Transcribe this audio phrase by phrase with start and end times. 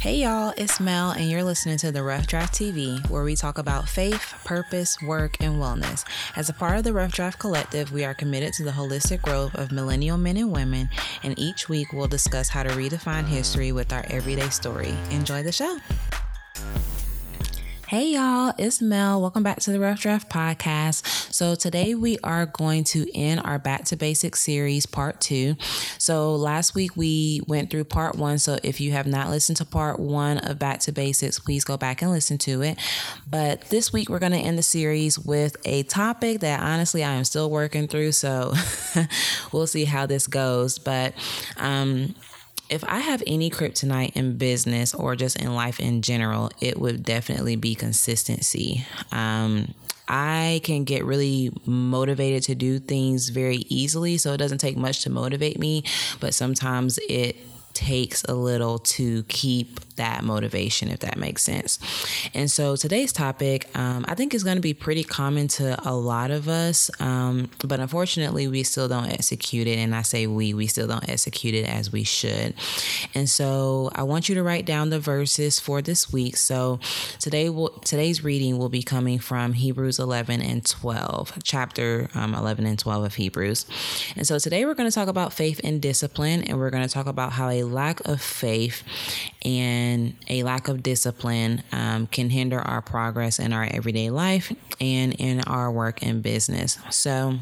[0.00, 3.58] Hey y'all, it's Mel, and you're listening to the Rough Draft TV, where we talk
[3.58, 6.06] about faith, purpose, work, and wellness.
[6.36, 9.54] As a part of the Rough Draft Collective, we are committed to the holistic growth
[9.56, 10.88] of millennial men and women,
[11.22, 14.94] and each week we'll discuss how to redefine history with our everyday story.
[15.10, 15.76] Enjoy the show.
[17.90, 19.20] Hey y'all, it's Mel.
[19.20, 21.04] Welcome back to the Rough Draft Podcast.
[21.34, 25.56] So today we are going to end our Back to Basics series, part two.
[25.98, 28.38] So last week we went through part one.
[28.38, 31.76] So if you have not listened to part one of Back to Basics, please go
[31.76, 32.78] back and listen to it.
[33.28, 37.14] But this week we're going to end the series with a topic that honestly I
[37.14, 38.12] am still working through.
[38.12, 38.54] So
[39.52, 40.78] we'll see how this goes.
[40.78, 41.12] But
[41.56, 42.14] um,
[42.70, 47.02] if I have any kryptonite in business or just in life in general, it would
[47.02, 48.86] definitely be consistency.
[49.10, 49.74] Um,
[50.08, 55.02] I can get really motivated to do things very easily, so it doesn't take much
[55.02, 55.84] to motivate me,
[56.20, 57.36] but sometimes it
[57.80, 61.78] takes a little to keep that motivation, if that makes sense.
[62.34, 65.94] And so today's topic, um, I think, is going to be pretty common to a
[65.94, 69.78] lot of us, um, but unfortunately, we still don't execute it.
[69.78, 72.54] And I say we, we still don't execute it as we should.
[73.14, 76.36] And so I want you to write down the verses for this week.
[76.36, 76.80] So
[77.18, 82.66] today, will, today's reading will be coming from Hebrews 11 and 12, chapter um, 11
[82.66, 83.64] and 12 of Hebrews.
[84.16, 86.92] And so today we're going to talk about faith and discipline, and we're going to
[86.92, 88.82] talk about how a lack of faith
[89.44, 94.52] and and a lack of discipline um, can hinder our progress in our everyday life
[94.80, 96.78] and in our work and business.
[96.90, 97.38] So,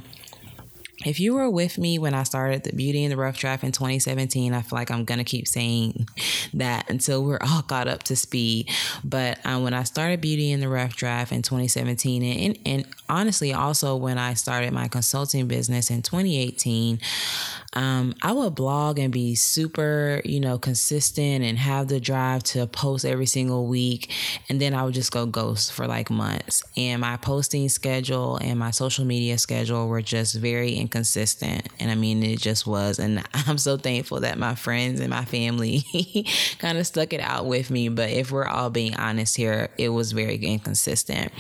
[1.07, 3.71] if you were with me when I started the Beauty in the Rough Draft in
[3.71, 6.09] 2017, I feel like I'm to keep saying
[6.55, 8.69] that until we're all caught up to speed.
[9.05, 13.53] But um, when I started Beauty in the Rough Draft in 2017, and, and honestly,
[13.53, 16.99] also when I started my consulting business in 2018,
[17.75, 22.67] um, I would blog and be super, you know, consistent and have the drive to
[22.67, 24.11] post every single week.
[24.49, 26.63] And then I would just go ghost for like months.
[26.79, 31.69] And my posting schedule and my social media schedule were just very inconsistent.
[31.79, 32.99] And I mean, it just was.
[32.99, 35.85] And I'm so thankful that my friends and my family
[36.59, 37.91] kind of stuck it out with me.
[37.91, 41.33] But if we're all being honest here, it was very inconsistent.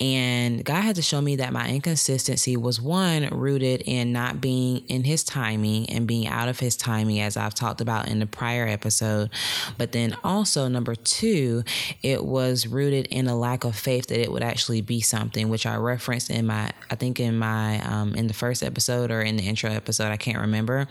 [0.00, 4.84] And God had to show me that my inconsistency was one, rooted in not being
[4.86, 8.18] in His timing timing and being out of his timing, as I've talked about in
[8.18, 9.30] the prior episode.
[9.78, 11.64] But then also, number two,
[12.02, 15.66] it was rooted in a lack of faith that it would actually be something, which
[15.66, 19.36] I referenced in my, I think in my, um, in the first episode or in
[19.36, 20.86] the intro episode, I can't remember.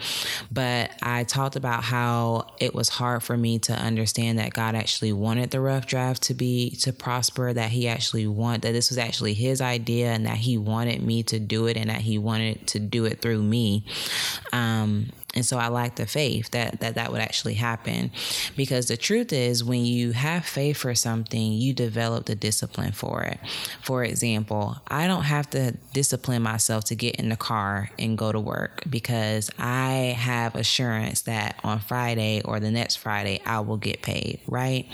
[0.51, 5.13] But I talked about how it was hard for me to understand that God actually
[5.13, 8.97] wanted the rough draft to be, to prosper, that He actually want, that this was
[8.97, 12.65] actually His idea and that He wanted me to do it and that He wanted
[12.67, 13.85] to do it through me.
[14.51, 18.11] Um, um, and so I lack the faith that, that that would actually happen
[18.55, 23.23] because the truth is when you have faith for something, you develop the discipline for
[23.23, 23.39] it.
[23.81, 28.31] For example, I don't have to discipline myself to get in the car and go
[28.31, 33.77] to work because I have assurance that on Friday or the next Friday I will
[33.77, 34.87] get paid, right?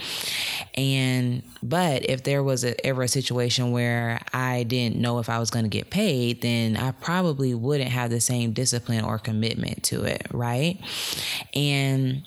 [0.75, 5.39] And but if there was a, ever a situation where I didn't know if I
[5.39, 9.83] was going to get paid, then I probably wouldn't have the same discipline or commitment
[9.83, 10.79] to it, right?
[11.53, 12.23] And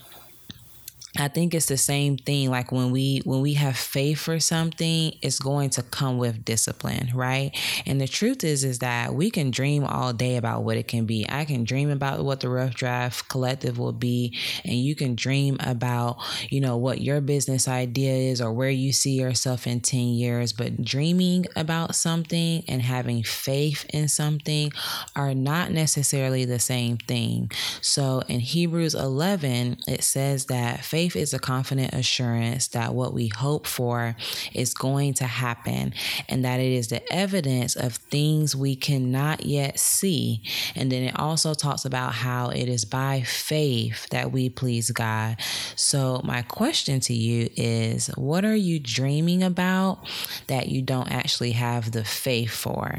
[1.19, 5.12] I think it's the same thing like when we when we have faith for something
[5.21, 7.50] it's going to come with discipline right?
[7.84, 11.05] And the truth is is that we can dream all day about what it can
[11.05, 11.27] be.
[11.28, 15.59] I can dream about what the rough draft collective will be and you can dream
[15.61, 16.17] about
[16.49, 20.55] you know what your business idea is or where you see yourself in 10 years.
[20.55, 24.73] But dreaming about something and having faith in something
[25.15, 27.50] are not necessarily the same thing.
[27.83, 33.12] So in Hebrews 11 it says that faith Faith is a confident assurance that what
[33.12, 34.14] we hope for
[34.54, 35.92] is going to happen
[36.28, 40.44] and that it is the evidence of things we cannot yet see.
[40.76, 45.38] And then it also talks about how it is by faith that we please God.
[45.74, 50.06] So, my question to you is what are you dreaming about
[50.46, 52.96] that you don't actually have the faith for?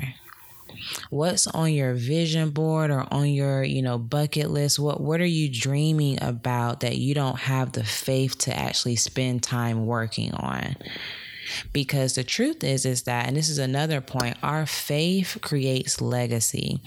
[1.09, 4.79] What's on your vision board or on your you know bucket list?
[4.79, 9.43] What what are you dreaming about that you don't have the faith to actually spend
[9.43, 10.75] time working on
[11.71, 16.79] because the truth is is that and this is another point our faith creates legacy.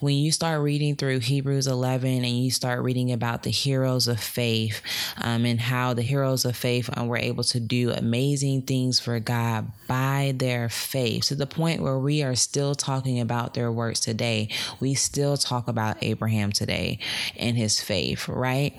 [0.00, 4.20] When you start reading through hebrews 11 and you start reading about the heroes of
[4.20, 4.80] faith
[5.20, 9.18] um, and how the heroes of faith um, were able to do amazing things for
[9.20, 14.00] god by their faith to the point where we are still talking about their works
[14.00, 14.48] today.
[14.80, 16.98] We still talk about abraham today
[17.36, 18.74] and his faith right?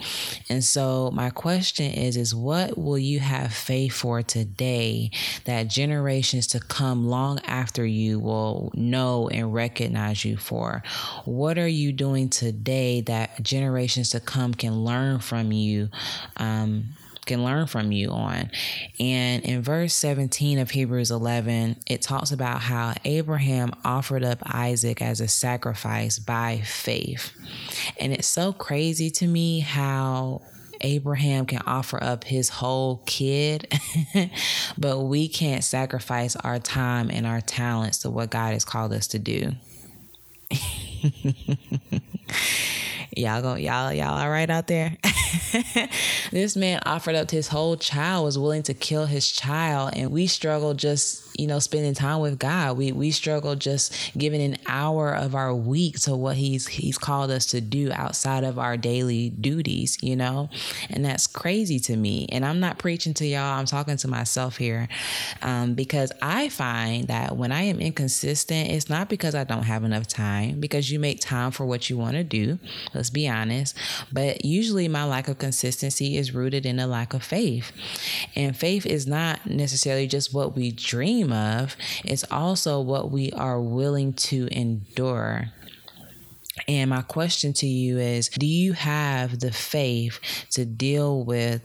[0.50, 5.12] And so my question is is what will you have faith for today
[5.46, 10.84] that generations to come long after you will know and recognize you for?
[11.26, 15.90] What are you doing today that generations to come can learn from you?
[16.38, 16.96] Um,
[17.30, 18.50] can learn from you on.
[19.00, 25.02] And in verse 17 of Hebrews 11, it talks about how Abraham offered up Isaac
[25.02, 27.32] as a sacrifice by faith.
[28.00, 30.42] And it's so crazy to me how
[30.82, 33.72] Abraham can offer up his whole kid,
[34.78, 39.08] but we can't sacrifice our time and our talents to what God has called us
[39.08, 39.52] to do.
[43.16, 44.96] y'all go y'all y'all all right out there
[46.32, 50.28] this man offered up his whole child was willing to kill his child and we
[50.28, 52.78] struggle just you know, spending time with God.
[52.78, 57.32] We we struggle just giving an hour of our week to what He's He's called
[57.32, 60.50] us to do outside of our daily duties, you know,
[60.90, 62.28] and that's crazy to me.
[62.30, 63.58] And I'm not preaching to y'all.
[63.58, 64.90] I'm talking to myself here,
[65.42, 69.86] um, because I find that when I am inconsistent, it's not because I don't have
[69.86, 70.60] enough time.
[70.60, 72.60] Because you make time for what you want to do.
[72.94, 73.78] Let's be honest.
[74.12, 77.72] But usually, my lack of consistency is rooted in a lack of faith,
[78.36, 83.62] and faith is not necessarily just what we dream of, it's also what we are
[83.62, 85.50] willing to endure.
[86.68, 90.20] And my question to you is Do you have the faith
[90.52, 91.62] to deal with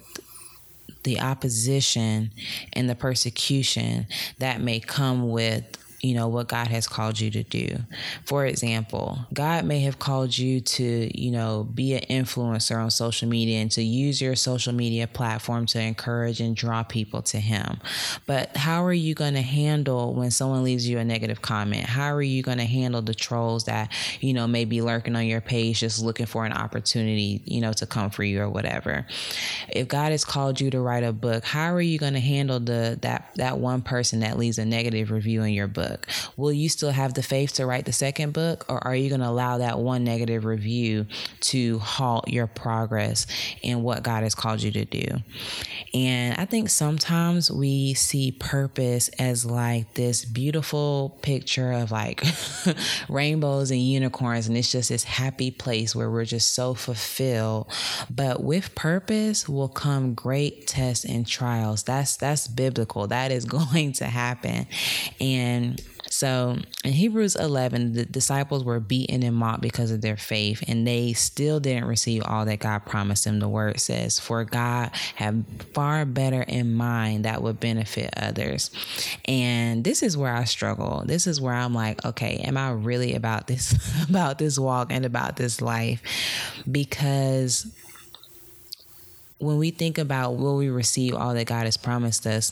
[1.03, 2.31] the opposition
[2.73, 4.07] and the persecution
[4.39, 5.65] that may come with
[6.05, 7.79] you know, what God has called you to do.
[8.27, 13.27] For example, God may have called you to, you know, be an influencer on social
[13.27, 17.79] media and to use your social media platform to encourage and draw people to Him.
[18.27, 21.85] But how are you going to handle when someone leaves you a negative comment?
[21.85, 23.91] How are you going to handle the trolls that,
[24.21, 27.73] you know, may be lurking on your page just looking for an opportunity, you know,
[27.73, 29.07] to come for you or whatever?
[29.71, 32.61] If God has called you to write a book, how are you going to handle
[32.61, 35.94] the that that one person that leaves a negative review in your book?
[35.95, 36.07] Book,
[36.37, 39.21] will you still have the faith to write the second book, or are you going
[39.21, 41.07] to allow that one negative review
[41.41, 43.27] to halt your progress
[43.63, 45.07] in what God has called you to do?
[45.93, 52.23] And I think sometimes we see purpose as like this beautiful picture of like
[53.09, 57.71] rainbows and unicorns, and it's just this happy place where we're just so fulfilled.
[58.11, 61.83] But with purpose will come great tests and trials.
[61.85, 63.07] That's that's biblical.
[63.07, 64.67] That is going to happen.
[65.21, 65.81] And
[66.25, 70.87] so in Hebrews 11, the disciples were beaten and mocked because of their faith, and
[70.87, 73.41] they still didn't receive all that God promised them.
[73.41, 75.45] The word says, For God had
[75.75, 78.71] far better in mind that would benefit others.
[79.27, 81.03] And this is where I struggle.
[81.05, 83.75] This is where I'm like, okay, am I really about this,
[84.09, 86.01] about this walk and about this life?
[86.73, 87.67] Because
[89.37, 92.51] when we think about will we receive all that God has promised us,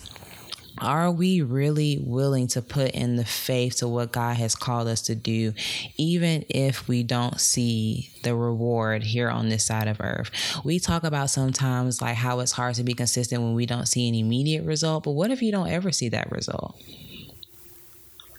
[0.79, 5.03] are we really willing to put in the faith to what God has called us
[5.03, 5.53] to do,
[5.97, 10.31] even if we don't see the reward here on this side of earth?
[10.65, 14.09] We talk about sometimes like how it's hard to be consistent when we don't see
[14.09, 16.81] an immediate result, but what if you don't ever see that result?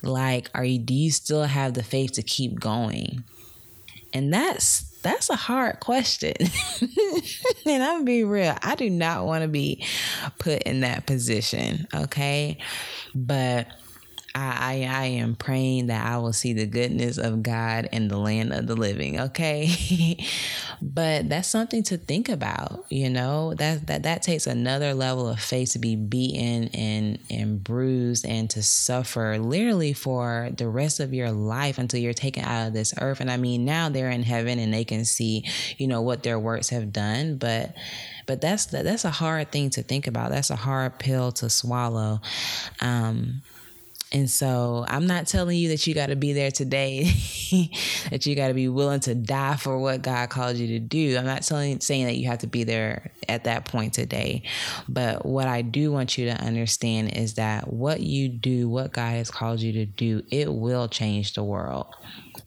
[0.02, 3.24] Like, are you do you still have the faith to keep going?
[4.14, 6.34] And that's that's a hard question.
[7.66, 8.58] and I'm be real.
[8.64, 9.86] I do not want to be
[10.40, 11.88] put in that position.
[11.94, 12.58] Okay.
[13.14, 13.68] But
[14.36, 18.18] I, I, I am praying that I will see the goodness of God in the
[18.18, 19.20] land of the living.
[19.20, 20.26] Okay,
[20.82, 22.86] but that's something to think about.
[22.90, 27.64] You know that that that takes another level of faith to be beaten and and
[27.64, 32.68] bruised and to suffer literally for the rest of your life until you're taken out
[32.68, 33.20] of this earth.
[33.20, 35.46] And I mean, now they're in heaven and they can see,
[35.78, 37.76] you know, what their works have done, but
[38.26, 40.32] but that's that's a hard thing to think about.
[40.32, 42.22] That's a hard pill to swallow.
[42.82, 43.42] Um,
[44.14, 47.06] and so I'm not telling you that you got to be there today,
[48.12, 51.18] that you got to be willing to die for what God called you to do.
[51.18, 54.44] I'm not telling saying that you have to be there at that point today.
[54.88, 59.14] But what I do want you to understand is that what you do, what God
[59.14, 61.88] has called you to do, it will change the world.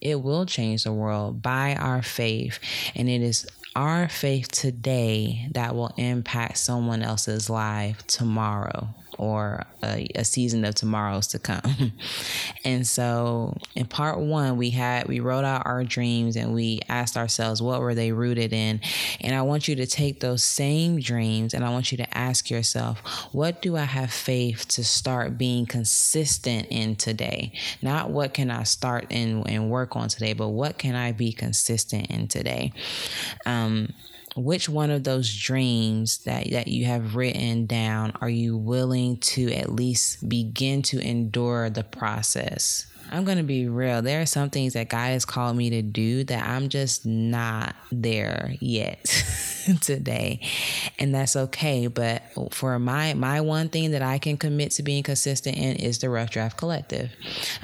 [0.01, 2.61] It will change the world by our faith.
[2.95, 3.45] And it is
[3.75, 10.75] our faith today that will impact someone else's life tomorrow or a, a, season of
[10.75, 11.93] tomorrows to come.
[12.65, 17.17] and so in part one, we had, we wrote out our dreams and we asked
[17.17, 18.81] ourselves, what were they rooted in?
[19.21, 22.51] And I want you to take those same dreams and I want you to ask
[22.51, 22.99] yourself,
[23.33, 27.53] what do I have faith to start being consistent in today?
[27.83, 31.33] Not what can I start and, and work on today, but what can I be
[31.33, 32.73] consistent in today?
[33.45, 33.93] Um,
[34.37, 39.53] which one of those dreams that, that you have written down are you willing to
[39.53, 42.87] at least begin to endure the process?
[43.11, 44.03] I'm going to be real.
[44.03, 47.75] There are some things that God has called me to do that I'm just not
[47.93, 49.07] there yet
[49.81, 50.41] today.
[50.99, 51.87] And that's okay.
[51.87, 55.99] But for my my one thing that I can commit to being consistent in is
[55.99, 57.11] the Rough Draft Collective.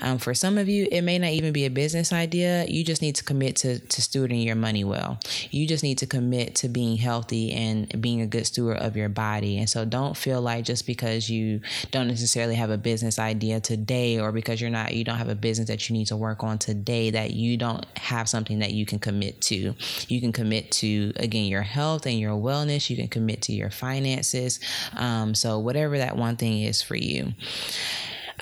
[0.01, 2.65] Um, for some of you, it may not even be a business idea.
[2.67, 5.19] You just need to commit to, to stewarding your money well.
[5.51, 9.09] You just need to commit to being healthy and being a good steward of your
[9.09, 9.59] body.
[9.59, 14.19] And so don't feel like just because you don't necessarily have a business idea today
[14.19, 16.59] or because you're not, you don't have a business that you need to work on
[16.59, 19.75] today that you don't have something that you can commit to.
[20.09, 22.89] You can commit to, again, your health and your wellness.
[22.91, 24.61] You can commit to your finances.
[24.97, 27.33] Um, so, whatever that one thing is for you.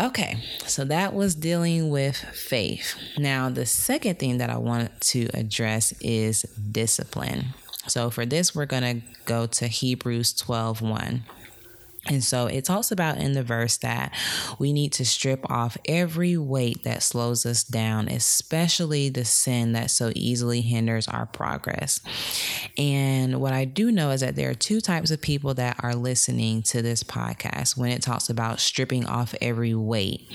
[0.01, 2.95] Okay, so that was dealing with faith.
[3.19, 6.43] Now, the second thing that I want to address is
[6.73, 7.49] discipline.
[7.87, 11.25] So, for this, we're going to go to Hebrews 12 1.
[12.07, 14.15] And so it talks about in the verse that
[14.59, 19.91] we need to strip off every weight that slows us down, especially the sin that
[19.91, 22.01] so easily hinders our progress.
[22.79, 25.95] And what I do know is that there are two types of people that are
[25.95, 30.27] listening to this podcast when it talks about stripping off every weight.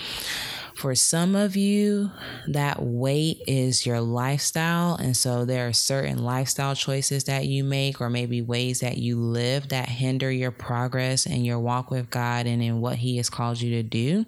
[0.76, 2.12] For some of you,
[2.48, 4.96] that weight is your lifestyle.
[4.96, 9.18] And so there are certain lifestyle choices that you make, or maybe ways that you
[9.18, 13.30] live that hinder your progress and your walk with God and in what He has
[13.30, 14.26] called you to do.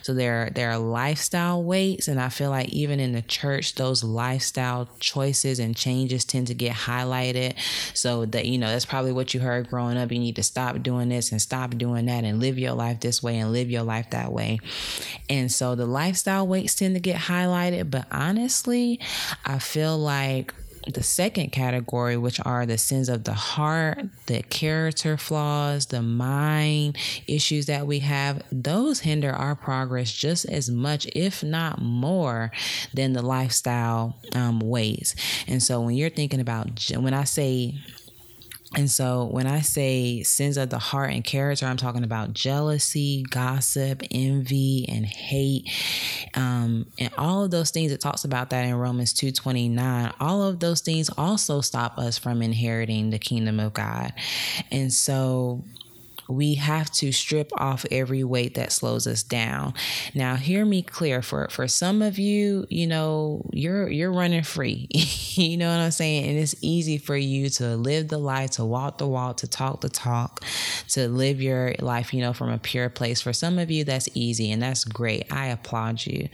[0.00, 2.08] So there, there are lifestyle weights.
[2.08, 6.54] And I feel like even in the church, those lifestyle choices and changes tend to
[6.54, 7.54] get highlighted.
[7.92, 10.10] So that, you know, that's probably what you heard growing up.
[10.10, 13.22] You need to stop doing this and stop doing that and live your life this
[13.22, 14.58] way and live your life that way.
[15.28, 19.00] And so the lifestyle weights tend to get highlighted, but honestly,
[19.44, 20.54] I feel like
[20.86, 26.96] the second category, which are the sins of the heart, the character flaws, the mind
[27.26, 32.52] issues that we have, those hinder our progress just as much, if not more,
[32.94, 35.16] than the lifestyle um, ways.
[35.48, 37.74] And so when you're thinking about, when I say
[38.74, 43.24] and so when I say sins of the heart and character, I'm talking about jealousy,
[43.28, 45.70] gossip, envy, and hate.
[46.34, 50.14] Um, and all of those things, it talks about that in Romans 2.29.
[50.20, 54.12] All of those things also stop us from inheriting the kingdom of God.
[54.70, 55.64] And so
[56.28, 59.74] we have to strip off every weight that slows us down.
[60.14, 64.88] Now, hear me clear for for some of you, you know, you're you're running free.
[64.92, 66.28] you know what I'm saying?
[66.28, 69.80] And it's easy for you to live the life, to walk the walk, to talk
[69.80, 70.44] the talk,
[70.88, 73.20] to live your life, you know, from a pure place.
[73.20, 75.32] For some of you that's easy and that's great.
[75.32, 76.28] I applaud you.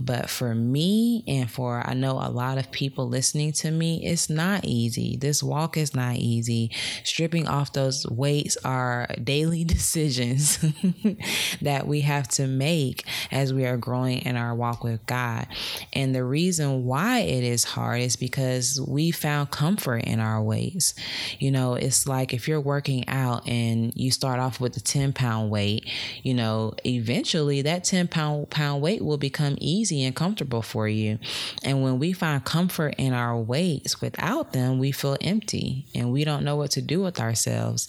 [0.00, 4.30] But for me and for I know a lot of people listening to me, it's
[4.30, 5.16] not easy.
[5.16, 6.70] This walk is not easy.
[7.04, 10.58] Stripping off those weights are daily decisions
[11.60, 15.46] that we have to make as we are growing in our walk with God.
[15.92, 20.94] And the reason why it is hard is because we found comfort in our ways.
[21.38, 25.12] You know, it's like if you're working out and you start off with a 10
[25.12, 25.86] pound weight,
[26.22, 31.18] you know, eventually that 10 pound pound weight will become easy and comfortable for you.
[31.62, 36.24] And when we find comfort in our weights without them, we feel empty and we
[36.24, 37.88] don't know what to do with ourselves.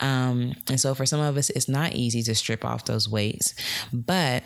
[0.00, 3.08] Um, and and so for some of us, it's not easy to strip off those
[3.08, 3.52] weights.
[3.92, 4.44] But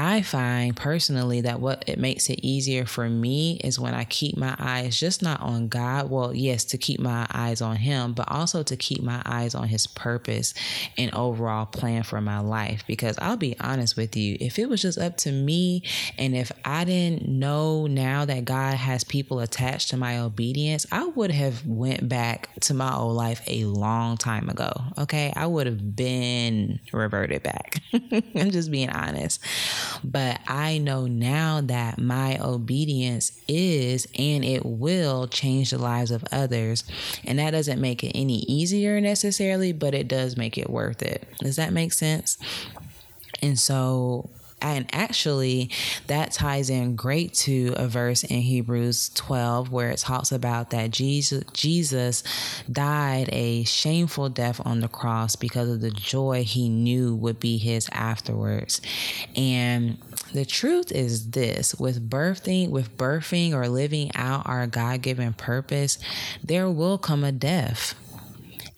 [0.00, 4.36] I find personally that what it makes it easier for me is when I keep
[4.36, 6.08] my eyes just not on God.
[6.08, 9.66] Well, yes, to keep my eyes on Him, but also to keep my eyes on
[9.66, 10.54] His purpose
[10.96, 12.84] and overall plan for my life.
[12.86, 15.82] Because I'll be honest with you, if it was just up to me
[16.16, 21.06] and if I didn't know now that God has people attached to my obedience, I
[21.06, 24.70] would have went back to my old life a long time ago.
[24.96, 25.32] Okay.
[25.34, 27.82] I would have been reverted back.
[27.92, 29.40] I'm just being honest.
[30.04, 36.24] But I know now that my obedience is and it will change the lives of
[36.32, 36.84] others.
[37.24, 41.26] And that doesn't make it any easier necessarily, but it does make it worth it.
[41.40, 42.38] Does that make sense?
[43.42, 44.30] And so
[44.60, 45.70] and actually
[46.06, 50.90] that ties in great to a verse in Hebrews 12 where it talks about that
[50.90, 52.22] Jesus Jesus
[52.70, 57.58] died a shameful death on the cross because of the joy he knew would be
[57.58, 58.80] his afterwards.
[59.36, 59.98] And
[60.32, 65.98] the truth is this with birthing with birthing or living out our God-given purpose,
[66.42, 67.94] there will come a death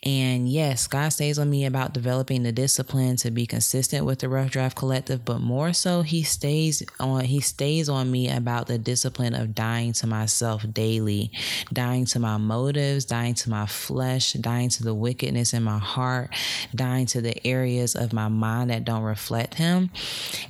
[0.02, 4.30] and yes, God stays on me about developing the discipline to be consistent with the
[4.30, 8.78] Rough Draft Collective, but more so he stays on he stays on me about the
[8.78, 11.30] discipline of dying to myself daily,
[11.70, 16.34] dying to my motives, dying to my flesh, dying to the wickedness in my heart,
[16.74, 19.90] dying to the areas of my mind that don't reflect him.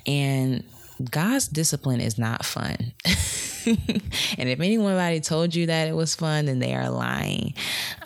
[0.07, 0.62] And
[1.11, 2.92] God's discipline is not fun.
[4.38, 7.54] and if anybody told you that it was fun, then they are lying.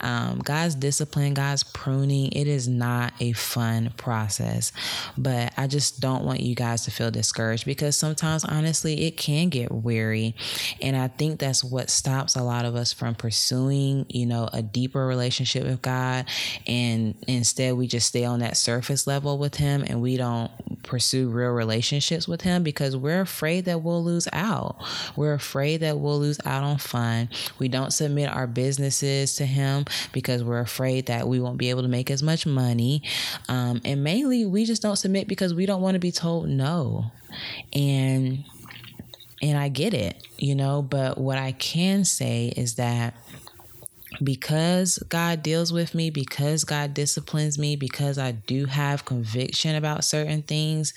[0.01, 4.71] Um, God's discipline, God's pruning, it is not a fun process.
[5.17, 9.49] But I just don't want you guys to feel discouraged because sometimes, honestly, it can
[9.49, 10.35] get weary.
[10.81, 14.61] And I think that's what stops a lot of us from pursuing, you know, a
[14.61, 16.25] deeper relationship with God.
[16.67, 20.51] And instead, we just stay on that surface level with Him and we don't
[20.83, 24.77] pursue real relationships with Him because we're afraid that we'll lose out.
[25.15, 27.29] We're afraid that we'll lose out on fun.
[27.59, 31.83] We don't submit our businesses to Him because we're afraid that we won't be able
[31.83, 33.03] to make as much money.
[33.47, 37.11] Um, and mainly, we just don't submit because we don't want to be told no.
[37.73, 38.43] And
[39.41, 43.13] and I get it, you know, but what I can say is that
[44.23, 50.03] because God deals with me, because God disciplines me, because I do have conviction about
[50.03, 50.93] certain things,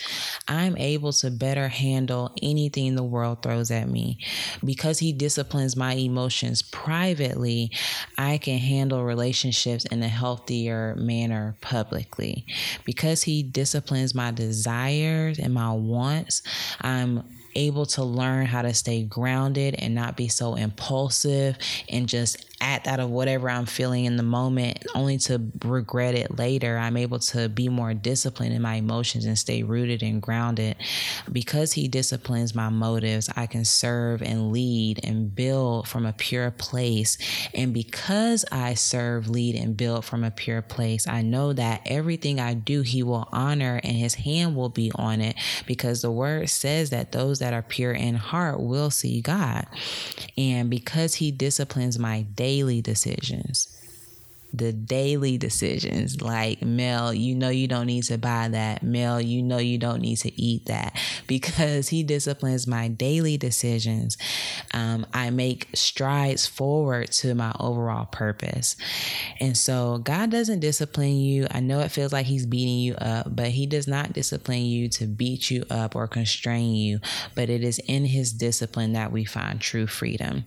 [0.46, 4.18] I'm able to better handle anything the world throws at me.
[4.64, 7.70] Because He disciplines my emotions privately,
[8.16, 12.46] I can handle relationships in a healthier manner publicly.
[12.84, 16.42] Because He disciplines my desires and my wants,
[16.80, 21.58] I'm able to learn how to stay grounded and not be so impulsive
[21.88, 26.38] and just act out of whatever I'm feeling in the moment, only to regret it
[26.38, 26.76] later.
[26.76, 30.76] I'm able to be more disciplined in my emotions and stay rooted and grounded.
[31.30, 36.50] Because He disciplines my motives, I can serve and lead and build from a pure
[36.50, 37.18] place.
[37.54, 42.40] And because I serve, lead, and build from a pure place, I know that everything
[42.40, 45.36] I do, He will honor and His hand will be on it
[45.66, 49.66] because the word says that those that are pure in heart will see God.
[50.36, 53.77] And because He disciplines my day, daily decisions
[54.52, 56.20] the daily decisions.
[56.20, 58.82] Like mel you know you don't need to buy that.
[58.82, 60.98] Mel you know you don't need to eat that.
[61.26, 64.16] Because he disciplines my daily decisions.
[64.74, 68.76] Um, i make strides forward to my overall purpose.
[69.40, 71.46] And so god doesn't discipline you.
[71.50, 74.88] I know it feels like he's beating you up but he does not discipline you
[74.88, 77.00] to beat you up or constrain you.
[77.34, 80.44] But it is in his discipline that we find true freedom.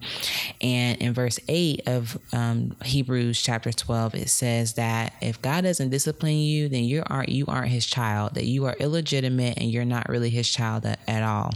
[0.62, 5.65] And in verse 8 of um, hebrews chapter 12 12 it says that if God
[5.65, 9.69] doesn't discipline you, then you aren't you aren't his child, that you are illegitimate and
[9.69, 11.51] you're not really his child at, at all.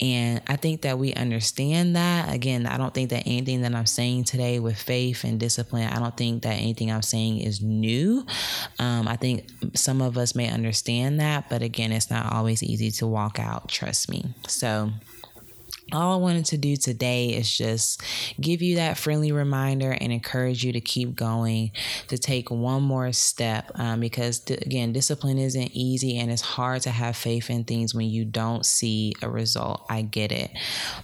[0.00, 2.34] And I think that we understand that.
[2.34, 6.00] Again, I don't think that anything that I'm saying today with faith and discipline, I
[6.00, 8.26] don't think that anything I'm saying is new.
[8.80, 12.90] Um, I think some of us may understand that, but again, it's not always easy
[12.90, 14.24] to walk out, trust me.
[14.48, 14.90] So,
[15.92, 18.02] all I wanted to do today is just
[18.40, 21.72] give you that friendly reminder and encourage you to keep going,
[22.08, 23.70] to take one more step.
[23.74, 27.94] Um, because, th- again, discipline isn't easy and it's hard to have faith in things
[27.94, 29.84] when you don't see a result.
[29.88, 30.50] I get it.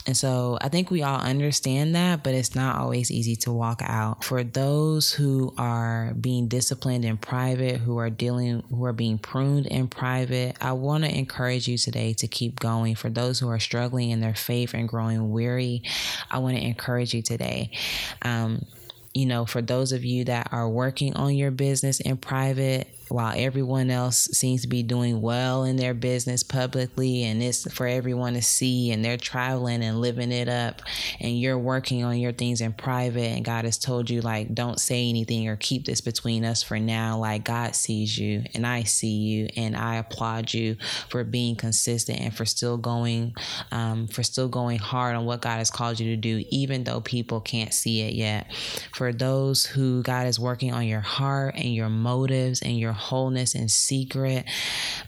[0.07, 3.81] And so I think we all understand that, but it's not always easy to walk
[3.83, 4.25] out.
[4.25, 9.67] For those who are being disciplined in private, who are dealing, who are being pruned
[9.67, 12.95] in private, I want to encourage you today to keep going.
[12.95, 15.83] For those who are struggling in their faith, and growing weary,
[16.31, 17.71] I want to encourage you today.
[18.23, 18.65] Um,
[19.15, 23.33] you know, for those of you that are working on your business in private, while
[23.37, 28.35] everyone else seems to be doing well in their business publicly and it's for everyone
[28.35, 30.83] to see and they're traveling and living it up
[31.21, 34.81] and you're working on your things in private and God has told you like don't
[34.81, 37.19] say anything or keep this between us for now.
[37.19, 40.77] Like God sees you and I see you and I applaud you
[41.09, 43.35] for being consistent and for still going
[43.71, 47.01] um, for still going hard on what God has called you to do even though
[47.01, 48.53] people can't see it yet.
[48.93, 53.55] For those who God is working on your heart and your motives and your wholeness
[53.55, 54.45] in secret.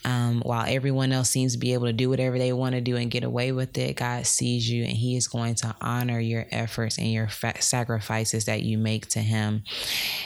[0.04, 2.96] Um, while everyone else seems to be able to do whatever they want to do
[2.96, 6.46] and get away with it, God sees you and He is going to honor your
[6.50, 9.64] efforts and your fa- sacrifices that you make to Him.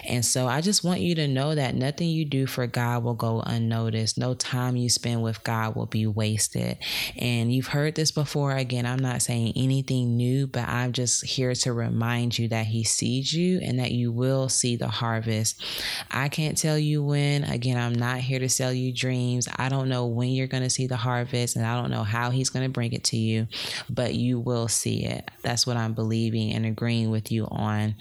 [0.09, 3.15] And so I just want you to know that nothing you do for God will
[3.15, 4.19] go unnoticed.
[4.19, 6.79] No time you spend with God will be wasted.
[7.17, 8.53] And you've heard this before.
[8.53, 12.85] Again, I'm not saying anything new, but I'm just here to remind you that He
[12.85, 15.63] sees you and that you will see the harvest.
[16.11, 17.45] I can't tell you when.
[17.53, 19.49] Again, I'm not here to sell you dreams.
[19.57, 22.31] I don't know when you're going to see the harvest and I don't know how
[22.31, 23.47] He's going to bring it to you,
[23.91, 25.31] but you will see it.
[25.43, 27.95] That's what I'm believing and agreeing with you on.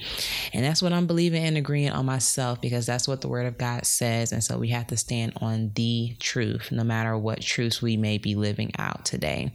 [0.53, 3.57] And that's what I'm believing and agreeing on myself because that's what the Word of
[3.57, 4.31] God says.
[4.31, 8.17] And so we have to stand on the truth, no matter what truths we may
[8.17, 9.51] be living out today.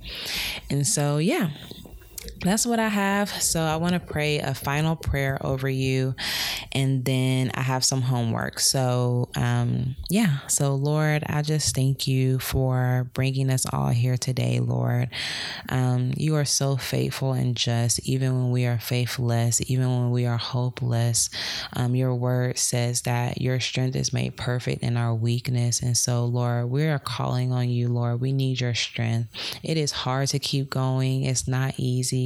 [0.70, 1.50] And so, yeah,
[2.42, 3.31] that's what I have.
[3.42, 6.14] So I want to pray a final prayer over you,
[6.72, 8.61] and then I have some homework.
[8.61, 10.38] So, um, yeah.
[10.49, 15.09] So, Lord, I just thank you for bringing us all here today, Lord.
[15.68, 20.27] Um, you are so faithful and just, even when we are faithless, even when we
[20.27, 21.31] are hopeless.
[21.75, 25.81] Um, your word says that your strength is made perfect in our weakness.
[25.81, 28.20] And so, Lord, we are calling on you, Lord.
[28.20, 29.31] We need your strength.
[29.62, 32.25] It is hard to keep going, it's not easy.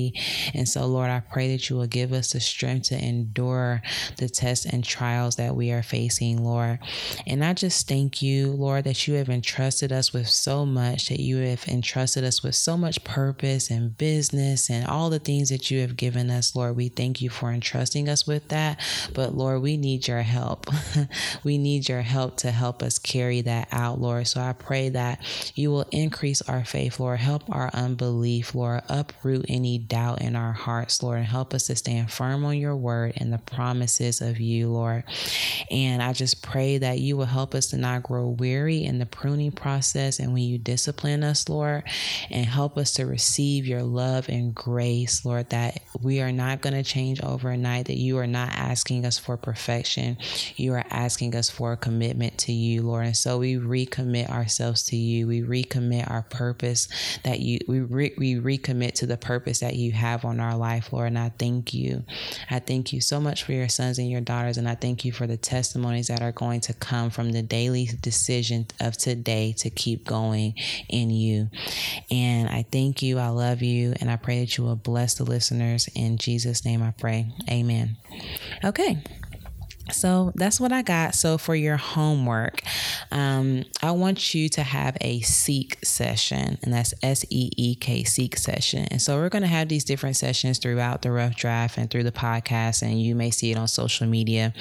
[0.55, 3.83] And so, Lord, I pray that you will give us the strength to endure
[4.17, 6.79] the tests and trials that we are facing, Lord.
[7.27, 11.21] And I just thank you, Lord, that you have entrusted us with so much, that
[11.21, 15.71] you have entrusted us with so much purpose and business and all the things that
[15.71, 16.77] you have given us, Lord.
[16.77, 18.81] We thank you for entrusting us with that.
[19.15, 20.67] But, Lord, we need your help.
[21.45, 24.27] we need your help to help us carry that out, Lord.
[24.27, 25.21] So I pray that
[25.55, 27.21] you will increase our faith, Lord.
[27.21, 28.83] Help our unbelief, Lord.
[28.89, 32.77] Uproot any doubt in our hearts, Lord, and help us to stand firm on your
[32.77, 35.05] word and the promises of you, Lord.
[35.71, 39.07] And I just pray that you will help us to not grow weary in the
[39.07, 41.83] pruning process and when you discipline us, Lord,
[42.31, 46.75] and help us to receive your love and grace, Lord, that we are not going
[46.75, 50.17] to change overnight, that you are not asking us for perfection.
[50.57, 53.07] You are asking us for a commitment to you, Lord.
[53.07, 55.27] And so we recommit ourselves to you.
[55.27, 56.89] We recommit our purpose
[57.25, 60.93] that you, we, re, we recommit to the purpose that you have on our life,
[60.93, 61.09] Lord.
[61.09, 62.05] And I thank you.
[62.51, 64.59] I thank you so much for your sons and your daughters.
[64.59, 67.89] And I thank you for the testimonies that are going to come from the daily
[68.01, 70.55] decision of today to keep going
[70.89, 71.49] in you.
[72.11, 73.19] And I thank you.
[73.19, 73.95] I love you.
[74.01, 75.89] And I pray that you will bless the listeners.
[75.95, 77.33] In Jesus' name I pray.
[77.51, 77.97] Amen.
[78.65, 79.03] Okay.
[79.93, 81.15] So that's what I got.
[81.15, 82.63] So for your homework,
[83.11, 88.05] um, I want you to have a seek session, and that's S E E K
[88.05, 88.87] seek session.
[88.91, 92.05] And so we're going to have these different sessions throughout the rough draft and through
[92.05, 94.53] the podcast, and you may see it on social media.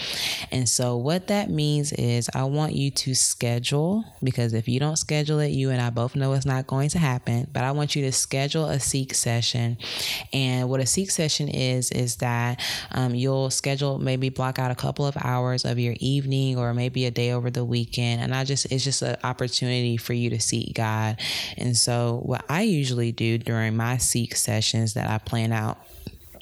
[0.52, 4.98] And so what that means is I want you to schedule because if you don't
[4.98, 7.48] schedule it, you and I both know it's not going to happen.
[7.52, 9.78] But I want you to schedule a seek session.
[10.34, 12.62] And what a seek session is is that
[12.92, 17.06] um, you'll schedule maybe block out a couple of hours of your evening or maybe
[17.06, 18.22] a day over the weekend.
[18.22, 21.20] And I just, it's just an opportunity for you to seek God.
[21.58, 25.78] And so, what I usually do during my seek sessions that I plan out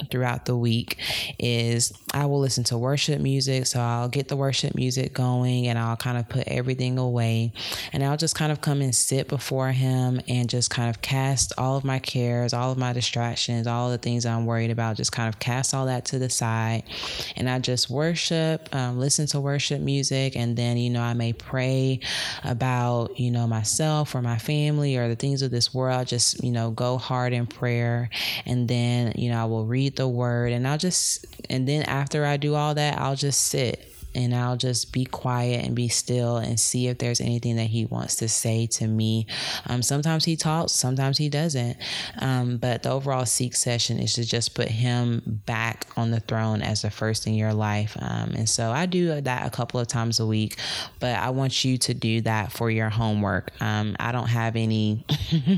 [0.09, 0.97] throughout the week
[1.39, 3.65] is I will listen to worship music.
[3.65, 7.51] So I'll get the worship music going and I'll kind of put everything away.
[7.93, 11.53] And I'll just kind of come and sit before Him and just kind of cast
[11.57, 15.11] all of my cares, all of my distractions, all the things I'm worried about, just
[15.11, 16.83] kind of cast all that to the side.
[17.35, 20.35] And I just worship, um, listen to worship music.
[20.35, 21.99] And then, you know, I may pray
[22.43, 26.07] about, you know, myself or my family or the things of this world.
[26.07, 28.09] Just, you know, go hard in prayer.
[28.45, 30.51] And then, you know, I will read read the word.
[30.51, 34.57] And I'll just, and then after I do all that, I'll just sit and I'll
[34.57, 38.27] just be quiet and be still and see if there's anything that he wants to
[38.27, 39.27] say to me.
[39.67, 41.77] Um, sometimes he talks, sometimes he doesn't.
[42.19, 46.61] Um, but the overall seek session is to just put him back on the throne
[46.61, 47.95] as the first in your life.
[47.99, 50.57] Um, and so I do that a couple of times a week,
[50.99, 53.51] but I want you to do that for your homework.
[53.61, 55.05] Um, I don't have any,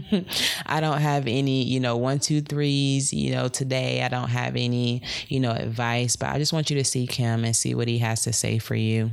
[0.66, 4.04] I don't have any, you know, one, two, threes, you know, today.
[4.04, 7.46] I don't have any, you know, advice, but I just want you to seek him
[7.46, 9.12] and see what he has to say for you.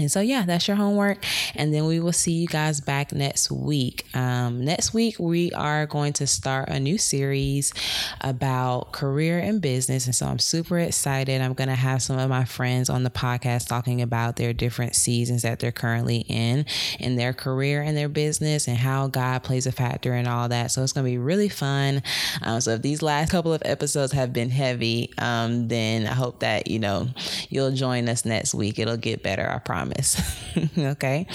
[0.00, 1.18] And so, yeah, that's your homework.
[1.54, 4.06] And then we will see you guys back next week.
[4.14, 7.74] Um, next week, we are going to start a new series
[8.22, 10.06] about career and business.
[10.06, 11.42] And so, I'm super excited.
[11.42, 14.94] I'm going to have some of my friends on the podcast talking about their different
[14.94, 16.64] seasons that they're currently in,
[16.98, 20.70] in their career and their business, and how God plays a factor in all that.
[20.70, 22.02] So, it's going to be really fun.
[22.40, 26.40] Um, so, if these last couple of episodes have been heavy, um, then I hope
[26.40, 27.08] that, you know,
[27.50, 28.78] you'll join us next week.
[28.78, 30.20] It'll get better, I promise promise.
[30.78, 31.26] okay.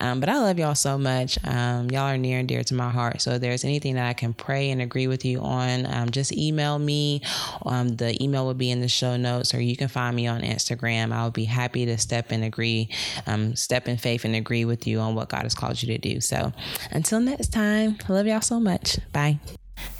[0.00, 1.38] Um, but I love y'all so much.
[1.44, 3.20] Um, y'all are near and dear to my heart.
[3.20, 6.32] So if there's anything that I can pray and agree with you on, um, just
[6.32, 7.22] email me.
[7.64, 10.42] Um, the email will be in the show notes, or you can find me on
[10.42, 11.12] Instagram.
[11.12, 12.88] I'll be happy to step and agree,
[13.26, 15.98] um, step in faith and agree with you on what God has called you to
[15.98, 16.20] do.
[16.20, 16.52] So
[16.90, 18.98] until next time, I love y'all so much.
[19.12, 19.38] Bye.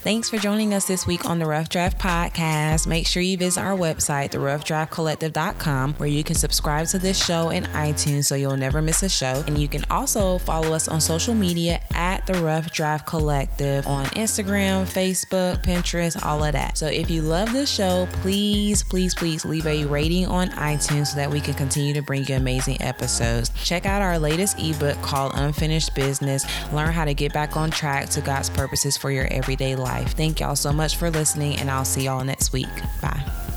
[0.02, 2.86] Thanks for joining us this week on the Rough Draft Podcast.
[2.86, 7.64] Make sure you visit our website, theroughdraftcollective.com, where you can subscribe to this show in
[7.64, 9.42] iTunes so you'll never miss a show.
[9.48, 14.06] And you can also follow us on social media at the Rough Draft Collective on
[14.06, 16.78] Instagram, Facebook, Pinterest, all of that.
[16.78, 21.16] So if you love this show, please, please, please leave a rating on iTunes so
[21.16, 23.50] that we can continue to bring you amazing episodes.
[23.64, 26.46] Check out our latest ebook called Unfinished Business.
[26.72, 30.14] Learn how to get back on track to God's purposes for your everyday life.
[30.14, 32.68] Thank y'all so much for listening, and I'll see y'all next week.
[33.00, 33.47] Bye.